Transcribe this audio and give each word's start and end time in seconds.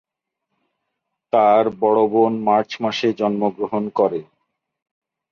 তার 1.33 1.63
বড় 1.81 2.01
বোন 2.07 2.33
মার্চ 2.47 2.71
মাসে 2.83 3.07
জন্মগ্রহণ 3.13 3.83
করে। 3.89 4.21